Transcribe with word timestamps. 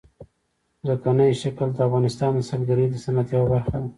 ځمکنی 0.87 1.29
شکل 1.41 1.67
د 1.73 1.77
افغانستان 1.87 2.31
د 2.35 2.39
سیلګرۍ 2.49 2.85
د 2.89 2.95
صنعت 3.03 3.27
یوه 3.33 3.47
برخه 3.53 3.77
ده. 3.83 3.89